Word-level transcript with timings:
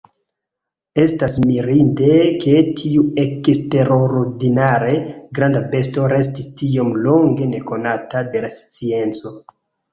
Estas 1.01 1.35
mirinde 1.43 2.15
ke 2.45 2.55
tiu 2.79 3.03
eksterordinare 3.25 4.97
granda 5.41 5.63
besto 5.77 6.09
restis 6.17 6.51
tiom 6.65 6.93
longe 7.07 7.53
nekonata 7.55 8.29
de 8.35 8.47
la 8.49 8.55
scienco. 8.59 9.39